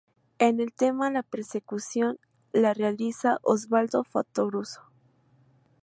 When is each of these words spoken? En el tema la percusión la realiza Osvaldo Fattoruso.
En 0.39 0.59
el 0.59 0.73
tema 0.73 1.11
la 1.11 1.21
percusión 1.21 2.17
la 2.53 2.73
realiza 2.73 3.37
Osvaldo 3.43 4.03
Fattoruso. 4.03 4.81